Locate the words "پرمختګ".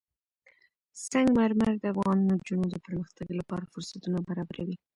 2.85-3.27